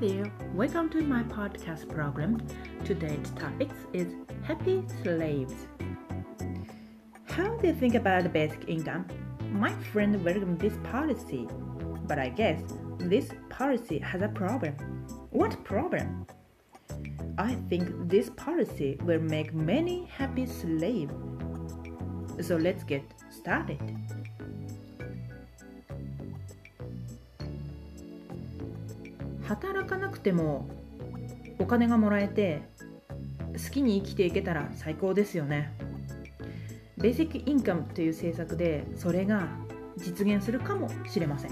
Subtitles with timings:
[0.00, 2.46] There, welcome to my podcast program.
[2.84, 5.54] Today's topic is Happy Slaves.
[7.24, 9.06] How do you think about basic income?
[9.52, 11.48] My friend welcomed this policy,
[12.06, 12.60] but I guess
[12.98, 14.74] this policy has a problem.
[15.30, 16.26] What problem?
[17.38, 21.14] I think this policy will make many happy slaves.
[22.42, 23.80] So let's get started.
[29.46, 30.68] 働かなくても
[31.58, 32.62] お金がもらえて
[33.52, 35.72] 好きに生きていけたら最高ですよね。
[36.98, 39.48] ベーシックインカムという政策でそれが
[39.96, 41.50] 実現するかもしれません。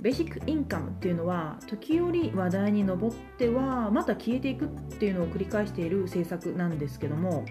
[0.00, 4.68] ベーシックインカムっていうのは時折話題に上ってはまた消えていくっ
[4.98, 7.44] ていうのを繰り返している政策なんですけども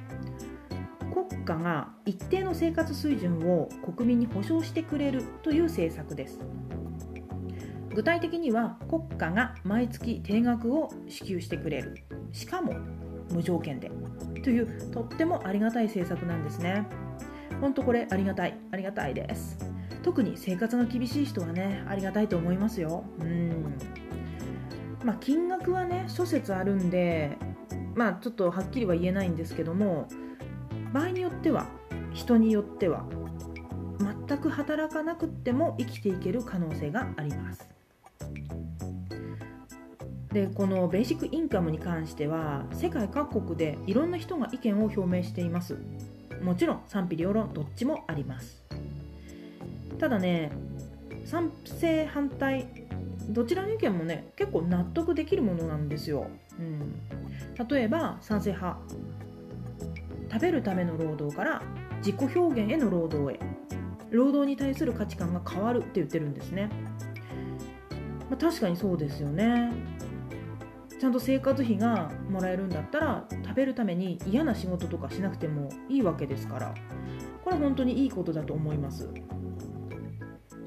[1.30, 6.40] 国家が一定の生活水準を国民に保障してくれるという政策です
[7.98, 11.96] 具体的には国家が毎月定額を支給してくれる。
[12.32, 12.76] しかも
[13.32, 13.90] 無条件で。
[14.44, 16.86] というとってもありがたい政策なんですね。
[17.60, 18.56] 本当これありがたい。
[18.72, 19.58] ありがたいです。
[20.04, 23.04] 特に生活が厳しい人はねありがたいと思いますよ。
[23.20, 23.74] うん。
[25.04, 27.36] まあ金額はね諸説あるんで
[27.96, 30.08] まあちょっとはっきりは言えないんですけども
[30.94, 31.66] 場合によっては
[32.14, 33.08] 人によっては
[34.28, 37.77] 全く働かなくっても生きていける可能性があります。
[40.32, 45.78] でこのベーシックインカムに関しては世界各国でいろんな人が意見を表明しています。
[46.42, 48.64] もちろん賛否両論どっちもあります。
[50.00, 50.52] ただね
[51.26, 52.68] 賛成反対
[53.30, 56.28] どちらの意見もね結構納得できるものなんですよ、
[56.60, 56.94] うん、
[57.68, 58.80] 例えば賛成派。
[60.30, 61.62] 食べるための労働から
[61.98, 63.40] 自己表現への労働へ。
[64.12, 66.70] 労働に対する価値観が変わるって言ってるんですね、
[68.30, 69.72] まあ、確かにそうですよね。
[71.00, 76.74] ちゃんと生活費がもらえるんだったら食べるために嫌な仕事とかしなくてもいいわけですから。
[77.44, 79.10] これ本当にいいことだと思います。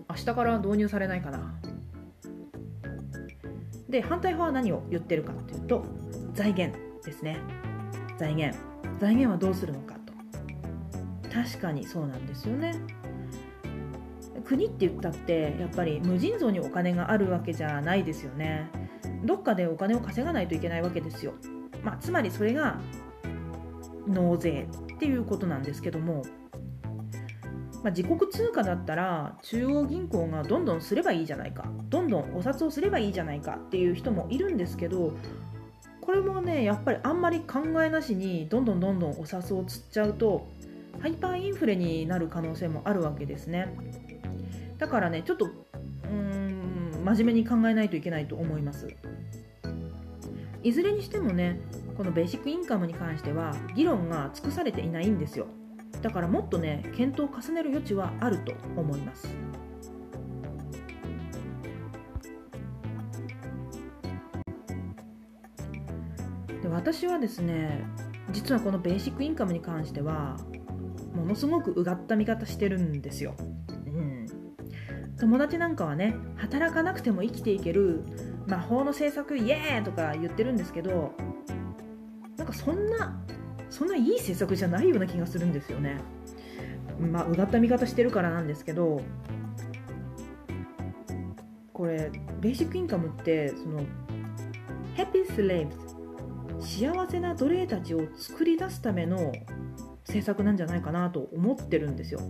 [0.09, 1.55] 明日から導入されないかな。
[3.89, 5.85] で反対派は何を言ってるかっていうと
[6.33, 7.39] 財源ですね。
[8.19, 8.59] 財源。
[9.01, 10.13] 財源はどうするのかと。
[11.33, 12.75] 確かにそうなんですよね。
[14.45, 18.71] 国って言ったってやっぱり無尽蔵にお金があるわけじゃないですよね。
[19.25, 21.35] どっかでお金を稼がないといけないわけですよ。
[21.83, 22.79] まあ、つまりそれが
[24.07, 26.23] 納税っていうことなんですけども、
[27.83, 35.13] まあ、自国通貨だったら中央銀行がどんどんすればいいじゃないかどんどんお札をすればいいじゃないかっていう人もいるんですけど
[36.01, 40.49] これもねやっぱりあんまり考えなしにどんどんどんどんお札を釣っちゃうと
[41.01, 43.75] ハイパーインフレになる可能性もあるわけですね
[44.79, 45.49] だからねちょっと
[47.00, 48.88] 真面目に考えないといけないと思います。
[50.62, 51.59] いずれにしてもね
[51.97, 55.47] このベーシックインカムに関しては議論が尽くされていないんですよ。
[56.03, 59.28] だからもっとね検討を重ねる余地はあると思います。
[66.62, 67.84] で私はですね
[68.33, 70.37] 実はこのベーシックインカムに関しては
[71.15, 73.34] ものすごくうがった見方してるんですよ、
[75.21, 78.03] 友達なんかはね働かなくても生きていける
[78.47, 81.13] 魔法の政策イエーイとか言ってるんですけど
[82.37, 83.23] なんかそんな
[83.69, 85.99] そんないい政策じゃないような気がするんですよね
[86.99, 89.03] まあうがった見方してるからなんですけど
[91.73, 92.11] これ
[92.41, 93.79] ベーシックインカムってその
[94.97, 95.91] ハッピースレイブ
[96.63, 99.33] 幸せな奴隷たちを作り出すための
[100.07, 102.21] 政策なんじゃないかなと思ってるんですよ。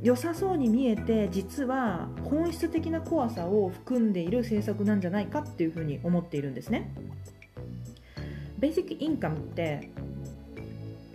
[0.00, 6.92] 良さそうに見えて実は本質的な怖さを含んでいる政策なんじゃないかっていうふうに思っているんですね。
[8.58, 9.90] ベーシックインカムって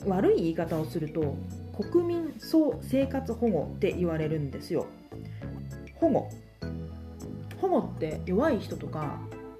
[0.05, 1.35] 悪い言い方をすると
[1.77, 4.85] 国民総生活保護って言われるんですよ。
[5.95, 6.29] 保護
[7.61, 9.19] 保護って弱い人とか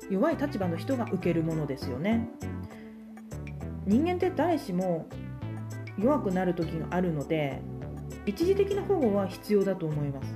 [0.10, 2.28] 弱い立場の人が受けるものですよね。
[3.86, 5.08] 人間って誰しも
[5.98, 7.62] 弱くなる時があるので
[8.26, 10.36] 一時的な保護は必要だと思います。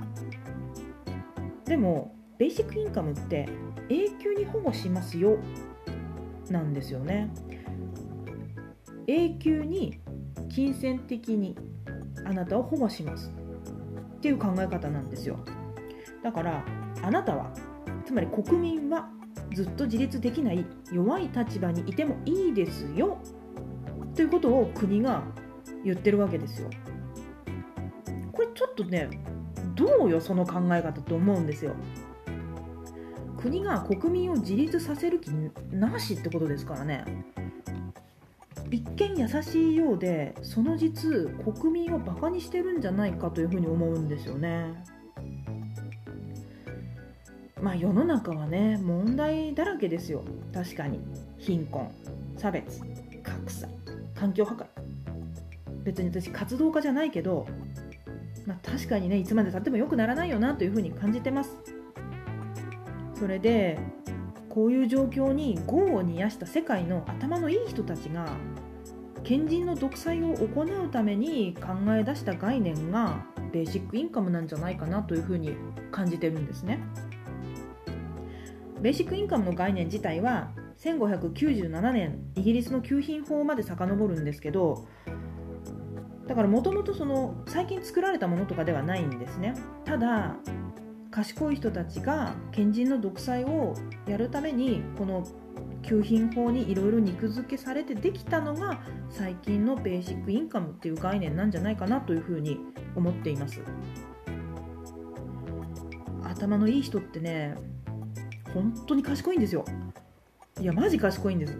[1.64, 3.48] でもベーシックインカムって
[3.88, 5.38] 永久に保護しますよ
[6.50, 7.30] なんですよね。
[9.06, 9.98] 永久に
[10.48, 11.56] 金銭的に
[12.24, 13.32] あなたを保護します。
[14.16, 15.38] っていう考え方なんですよ。
[16.22, 16.64] だから
[17.02, 17.52] あなたは
[18.04, 19.08] つまり国民は
[19.54, 23.18] ずっと自立できない弱い立場にいてもいいですよ。
[24.14, 25.22] ということを国が
[25.84, 26.68] 言ってるわけですよ。
[28.58, 29.08] ちょっとね
[29.76, 31.76] どうよその考え方と思うんですよ。
[33.36, 35.28] 国が国民を自立させる気
[35.70, 37.04] なしってことですからね。
[38.68, 41.08] 一見優しいようでその実
[41.44, 44.74] 国民をバカにしてるんじゃないかというふうに思うんですよね。
[47.62, 50.24] まあ世の中はね問題だらけですよ。
[50.52, 50.98] 確かに。
[51.38, 51.88] 貧困。
[52.36, 52.80] 差別。
[53.22, 53.68] 格差。
[54.16, 54.66] 環境破壊。
[55.84, 57.46] 別に私活動家じゃないけど、
[58.48, 61.50] まあ、確かにねいつまでたっても良くならないよなというふうに感じてます
[63.14, 63.78] それで
[64.48, 68.26] こういう状況に業を煮やした世界の頭のいい人たちが
[69.22, 73.22] 賢人の独裁を行うために考え出した概念が
[73.52, 75.54] ベーシックインカムなんじゃないかなというふうに
[75.90, 76.78] 感じてるんですね。
[78.80, 84.86] ベーシックインカムの概念自体は1597年イギリスの給品法まで遡るんですけど
[86.28, 89.54] だからもともとその最近作られたものとかではないんですね。
[89.84, 90.36] ただ
[91.10, 93.74] 賢い人たちが賢人の独裁を
[94.06, 95.26] やるためにこの
[95.82, 98.78] 給品法にいろいろ肉付けされてできたのが
[99.08, 102.60] 最近のベーシックインカムっていう概念なんじゃないかなというふうに
[102.94, 103.62] 思っています。
[106.24, 107.54] 頭のいい人ってね
[108.52, 109.64] 本当に賢いんですよ。
[110.60, 111.58] いやマジ賢いんです。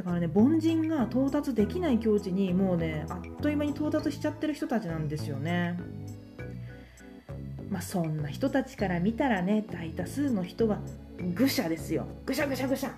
[0.00, 5.78] だからね凡人が到達できない境地にもうねあっという間に到達しちゃってる人たちなんですよね。
[7.68, 10.78] まあそんな人たちから見たらね大多数の人は
[11.34, 12.06] 愚者ですよ。
[12.24, 12.90] 愚者愚者愚者。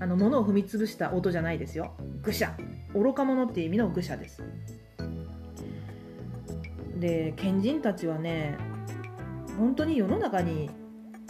[0.00, 1.94] あの物を踏み潰した音じゃないですよ。
[2.20, 2.54] 愚者。
[2.92, 4.44] 愚か者っていう意味の愚者です。
[6.98, 8.58] で賢人たちはね
[9.56, 10.68] 本当に世の中に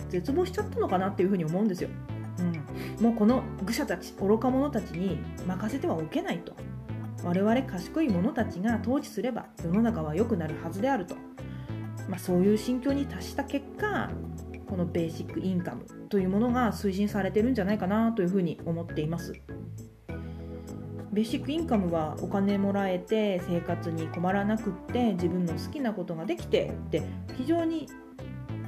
[0.08, 1.90] 絶望しちゃったのかなっていうふうに思うんですよ、
[3.00, 6.54] もうこの愚者たち愚か者たちに任せてはおけないと。
[7.22, 11.16] 我々賢い者たちが統治すれば世の中は良くなるはずであると、
[12.08, 14.10] まあ、そういう心境に達した結果
[14.66, 19.34] このベーシックインカムというものが推進されてるんじゃないかなというふうに思っています。
[21.12, 27.02] ベーシックインカムはお金もらえて生活に困らなくって自分の好きなことができてって
[27.36, 27.88] 非常に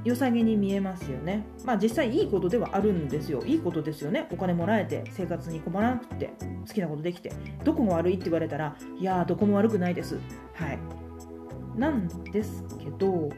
[0.05, 1.45] 良さげに見えますよね。
[1.65, 3.43] まあ実際いいことではあるんですよ。
[3.45, 4.27] いいことですよね。
[4.33, 6.33] お金もらえて生活に困らなくて
[6.67, 7.33] 好きなことできて
[7.65, 10.19] どこが悪いって言われたらいやどこも悪くないです。
[10.55, 10.79] はい。
[11.77, 13.31] なんですけど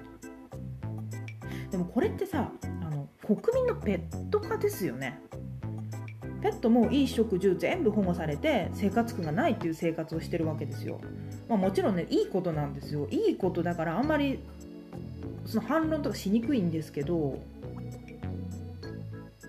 [1.71, 5.21] でもこれってさあの国民のペット化ですよね。
[6.41, 11.01] ペットもいい食住全部保護されて生活苦がないっていう生活をしてるわけですよ、
[11.49, 13.09] まあ、もちろんねいいことなんですよ。
[13.11, 14.41] いいことだからあんまり
[15.47, 17.39] その反論とかしにくいんですけど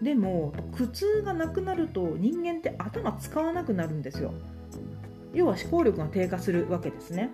[0.02, 4.34] でも苦痛がなくなると人間って頭使わなくなるんですよ。
[5.34, 7.30] 要は思考力が低下するわけですね、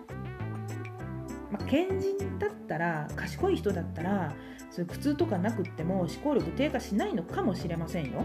[1.51, 4.33] まあ、賢人だったら賢い人だったら
[4.71, 8.23] そういう苦痛とかなくっても思考力低下しないのかもしれませんよ。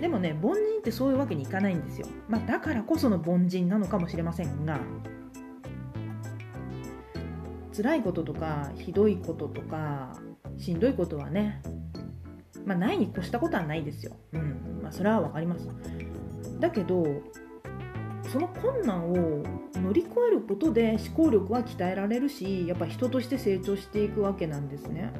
[0.00, 4.78] でもね凡人ってそういうわけにいかないんですよ、まあ、だからこその凡人なのかもしれませんが
[7.76, 10.16] 辛いこととかひどいこととか
[10.56, 11.60] しんどいことはね
[12.64, 14.16] まあないに越したことはないですよ。
[14.32, 14.80] うん。
[14.82, 15.68] まあそれは分かります。
[16.58, 17.04] だけど
[18.32, 19.44] その困難を
[19.74, 25.12] 乗り越えることで思考力は鍛えられるしやっぱ人として成長していくわけなんですね。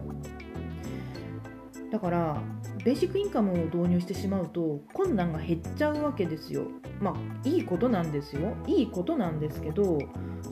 [1.93, 2.43] だから
[2.87, 6.69] ベーシックインカムを導入してしまうと困難が減っちゃうわけですよ。
[7.01, 8.55] まあいいことなんですよ。
[8.65, 9.99] いいことなんですけど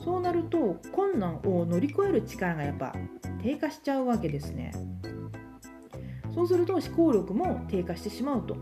[0.03, 2.93] そうなると困難を乗り越える力がやっぱ
[3.41, 4.73] 低下しちゃうわけですね。
[6.33, 8.57] そうすると思考力も低下してしまうと。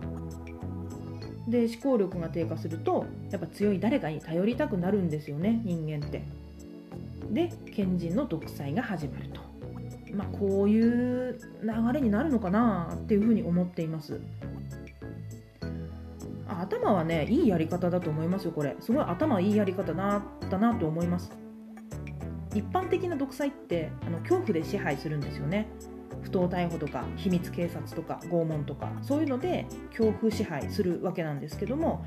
[1.47, 6.21] で思考力が低下するとやっぱ強い誰かに頼りたくなるんですよね人間って。
[7.31, 9.29] で賢人の独裁が始まる
[10.15, 14.19] まあこういう流れになるのかなっていうふうに思っています。
[16.47, 18.75] 頭はねいいやり方だと思いますよこれ。
[18.79, 20.21] すごい頭いいやり方だ
[20.59, 21.31] なと思います。
[22.53, 25.67] 一般的な独裁ってあの恐怖で支配するんですよね。
[26.21, 32.05] 不当逮捕とか秘密警察とか拷問とかそういうので恐怖支配するわけなんですけども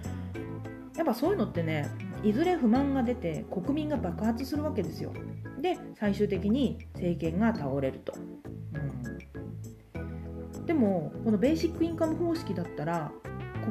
[0.96, 1.88] やっぱそういうのってね
[2.26, 5.12] いずれ不満が出て国民が爆発するわけですよ。
[5.60, 8.12] で最終的に政権が倒れると、
[9.94, 13.12] うん、でもこのベーシックインカム方式だったら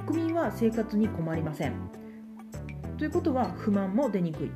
[0.08, 1.74] 国民は生活に困りません。
[2.98, 4.50] ということは不満も出にくい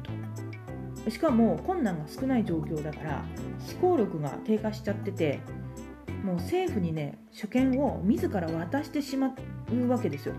[1.05, 1.11] と。
[1.11, 3.25] しかも困難が少ない状況だから
[3.71, 5.39] 思考力が低下しちゃってて
[6.23, 9.35] もう政府にね主権を自ら渡してしま
[9.73, 10.35] うわけですよ。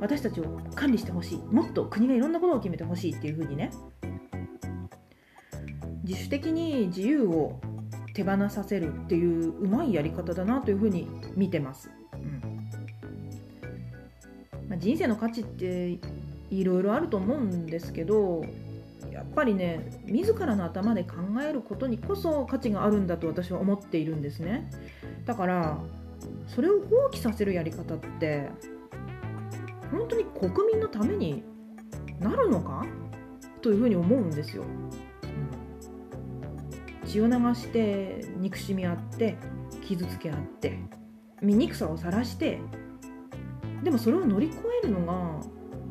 [0.00, 1.38] 私たちを管理してほしい。
[1.38, 3.70] もっと国がいろんなことを決めてほしいっていうふうにね。
[6.04, 7.58] 自主的に自由を
[8.14, 11.90] 手放させるっていううまいやり方だなというふうに見てます、
[14.70, 15.98] うん、人生の価値って
[16.50, 18.44] いろいろあると思うんですけど
[19.10, 24.70] やっぱりね自らの頭で考えることにこそ価値があるんだと私は思っているんですね。
[25.24, 25.78] だから
[26.46, 28.48] それを放棄させるやり方って
[29.96, 31.44] 本当に国民のために
[32.20, 32.84] なるのか？
[33.62, 34.64] というふうに思うんですよ、
[37.06, 39.36] 血を流して憎しみ合って
[39.82, 40.78] 傷つけ合って
[41.40, 42.60] 醜さを晒して
[43.82, 45.40] でもそれを乗り越えるのが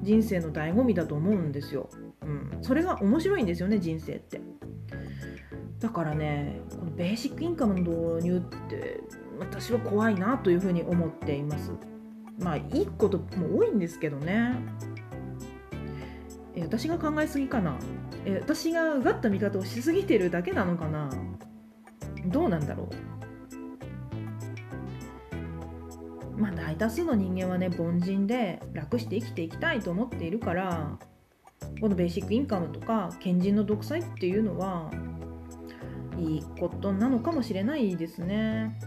[0.02, 1.90] 人生の醍醐味だと思うんですよ、
[2.22, 4.42] うん、それが面白いんですよね人生って。
[5.80, 9.02] だからねこのベーシックインカムの導入って
[9.40, 11.72] 私は怖いなというふうに思っています。
[12.40, 14.56] まあいいことも多いんですけどね。
[16.56, 17.78] え私が考えすぎかな。
[18.26, 21.10] え私がうがった見方をしすぎてるだけなのかな。
[22.26, 22.90] どうなんだろ
[26.38, 26.40] う。
[26.40, 30.98] まあ大多数の人間はね凡人で楽して生きていきたいと思っているから
[31.80, 34.92] このベーシックインカムとか賢人の独裁っていうのは
[36.18, 38.80] いいことなのかもしれないですね。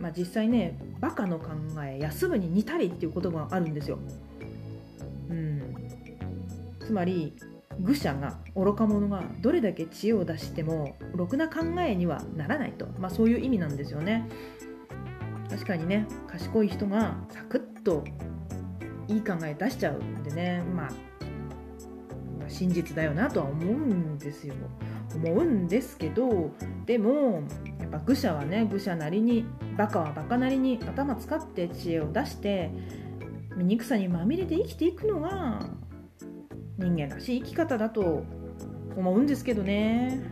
[0.00, 1.48] まあ、実際ねバカの考
[1.84, 3.98] え休むに似たりっていう言葉があるんですよ。
[5.28, 5.74] うん、
[6.78, 7.34] つまり
[7.80, 14.28] 愚者が愚か者がどれだけ知恵を出してもろくな考えにはならないと、まあ、そういう意味なんですよね。
[15.50, 18.04] 確かにね賢い人がサクッと
[19.08, 20.88] いい考え出しちゃうんでね、まあ、
[22.48, 24.54] 真実だよなとは思うんですよ。
[25.16, 26.52] 思うんですけど
[26.86, 27.42] でも
[27.80, 29.44] やっぱ愚者はね愚者なりに
[29.76, 32.70] バカはバカなりに頭使って知恵を出して
[33.56, 35.66] 醜さにまみれて生きていくのが
[36.78, 38.24] 人間らしい生き方だと
[38.96, 40.22] 思うんですけどね。